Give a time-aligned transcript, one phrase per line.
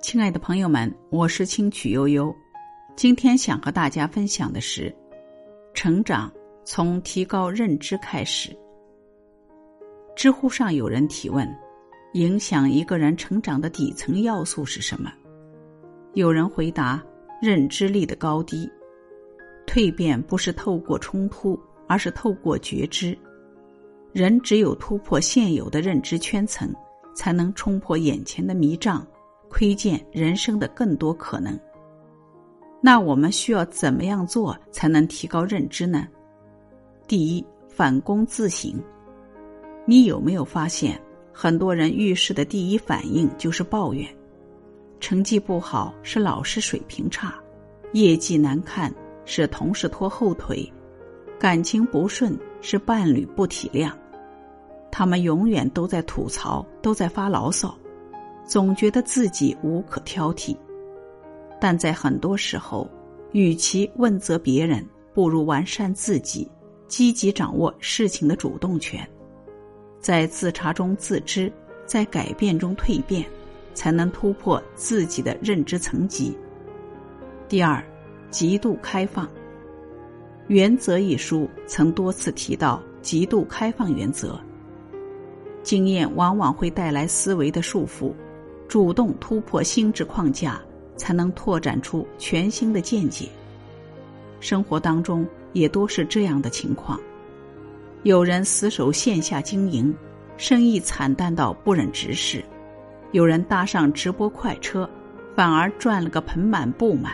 [0.00, 2.34] 亲爱的朋友们，我是清曲悠悠。
[2.94, 4.94] 今天想和大家分享的是，
[5.74, 6.32] 成长
[6.64, 8.56] 从提高认知开始。
[10.14, 11.52] 知乎上有人提问：
[12.14, 15.12] 影响一个人成长的底层要素是什么？
[16.14, 17.02] 有人回答：
[17.42, 18.70] 认知力的高低。
[19.66, 21.58] 蜕变不是透过冲突，
[21.88, 23.18] 而是透过觉知。
[24.12, 26.72] 人只有突破现有的认知圈层，
[27.16, 29.04] 才能冲破眼前的迷障。
[29.48, 31.58] 窥见人生的更多可能。
[32.80, 36.06] 那我们需要怎么样做才能提高认知呢？
[37.06, 38.74] 第一，反躬自省。
[39.84, 41.00] 你有没有发现，
[41.32, 44.06] 很多人遇事的第一反应就是抱怨：
[45.00, 47.34] 成绩不好是老师水平差，
[47.94, 48.94] 业绩难看
[49.24, 50.70] 是同事拖后腿，
[51.38, 53.90] 感情不顺是伴侣不体谅。
[54.90, 57.76] 他们永远都在吐槽，都在发牢骚。
[58.48, 60.56] 总觉得自己无可挑剔，
[61.60, 62.88] 但在很多时候，
[63.32, 64.82] 与其问责别人，
[65.12, 66.50] 不如完善自己，
[66.86, 69.06] 积极掌握事情的主动权，
[70.00, 71.52] 在自查中自知，
[71.84, 73.22] 在改变中蜕变，
[73.74, 76.34] 才能突破自己的认知层级。
[77.50, 77.84] 第二，
[78.30, 79.26] 极度开放。
[80.46, 84.40] 《原则》一书曾多次提到极度开放原则。
[85.62, 88.10] 经验往往会带来思维的束缚。
[88.68, 90.60] 主动突破心智框架，
[90.96, 93.28] 才能拓展出全新的见解。
[94.40, 97.00] 生活当中也多是这样的情况：
[98.02, 99.92] 有人死守线下经营，
[100.36, 102.40] 生意惨淡到不忍直视；
[103.12, 104.88] 有人搭上直播快车，
[105.34, 107.12] 反而赚了个盆满钵满；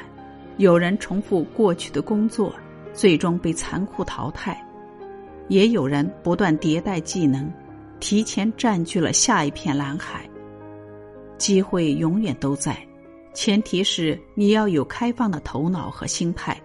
[0.56, 2.52] 有人重复过去的工作，
[2.92, 4.54] 最终被残酷淘汰；
[5.48, 7.48] 也有人不断迭代技能，
[8.00, 10.28] 提前占据了下一片蓝海。
[11.38, 12.76] 机会永远都在，
[13.32, 16.60] 前提是你要有开放的头脑和心态，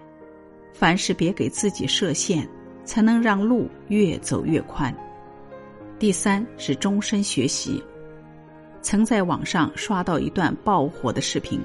[0.73, 2.47] 凡事别给自己设限，
[2.85, 4.96] 才能让路越走越宽。
[5.97, 7.84] 第三是终身学习。
[8.81, 11.59] 曾在网上刷到一段爆火的视频，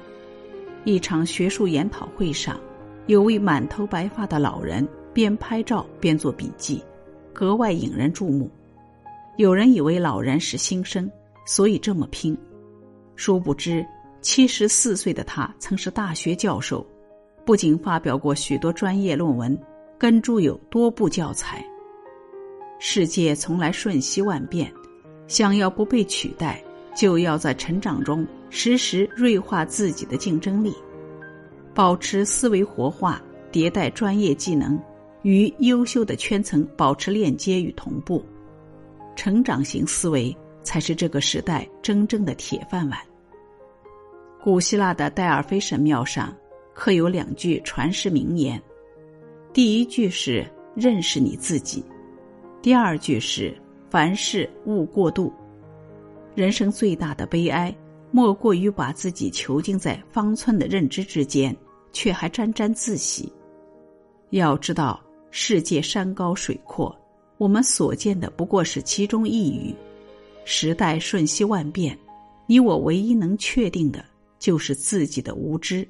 [0.83, 2.59] 一场学术研讨会上，
[3.07, 6.83] 有位满头白发的老人边拍照边做笔记，
[7.31, 8.51] 格外引人注目。
[9.37, 11.09] 有人以为老人是新生，
[11.45, 12.37] 所以这么拼。
[13.15, 13.85] 殊不知，
[14.21, 16.85] 七十四岁的他曾是大学教授，
[17.45, 19.57] 不仅发表过许多专业论文，
[19.97, 21.65] 更著有多部教材。
[22.79, 24.71] 世界从来瞬息万变，
[25.27, 26.61] 想要不被取代，
[26.95, 30.73] 就要在成长中时时锐化自己的竞争力，
[31.73, 33.21] 保持思维活化，
[33.51, 34.77] 迭代专业技能，
[35.21, 38.23] 与优秀的圈层保持链接与同步。
[39.15, 40.35] 成长型思维。
[40.65, 42.99] 才是这个时代真正的铁饭碗。
[44.43, 46.35] 古希腊的戴尔菲神庙上
[46.73, 48.61] 刻有两句传世名言，
[49.53, 50.45] 第一句是
[50.75, 51.81] “认识你自己”，
[52.61, 53.55] 第二句是
[53.89, 55.31] “凡事勿过度”。
[56.35, 57.73] 人生最大的悲哀，
[58.11, 61.55] 莫过于把自己囚禁在方寸的认知之间，
[61.93, 63.31] 却还沾沾自喜。
[64.31, 65.01] 要知道，
[65.31, 66.93] 世界山高水阔，
[67.37, 69.75] 我们所见的不过是其中一隅。
[70.45, 71.97] 时代瞬息万变，
[72.47, 74.05] 你我唯一能确定的
[74.39, 75.85] 就是自己的无知。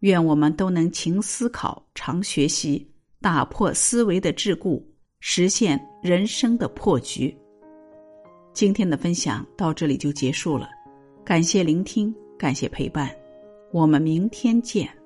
[0.00, 2.86] 愿我们都能勤思考、常学习，
[3.20, 4.82] 打破思维的桎梏，
[5.20, 7.34] 实现人生的破局。
[8.52, 10.68] 今天的分享到这里就结束了，
[11.24, 13.10] 感谢聆听，感谢陪伴，
[13.72, 15.01] 我们明天见。